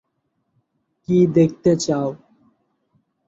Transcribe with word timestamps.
কী 1.03 1.17
দেখতে 1.35 1.71
চাও? 1.77 2.09